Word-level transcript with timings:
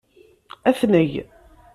Ad 0.69 0.75
t-neg. 0.79 1.13